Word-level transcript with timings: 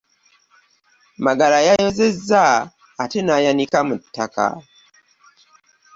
Magala 1.25 1.57
yayozezza 1.67 2.43
ate 3.01 3.19
n'ayanika 3.23 3.79
mu 3.87 3.95
ttaka. 4.03 4.45